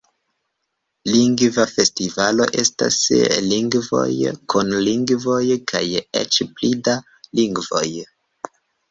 Lingva 1.15 1.65
Festivalo 1.73 2.47
estas 2.61 2.95
lingvoj, 3.49 4.09
kun 4.53 4.73
lingvoj, 4.87 5.43
kaj 5.73 5.83
eĉ 6.21 6.39
pli 6.55 6.71
da 6.89 6.95
lingvoj. 7.41 7.85